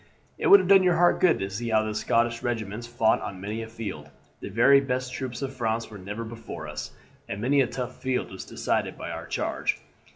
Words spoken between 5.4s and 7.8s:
of France were never before us, and many a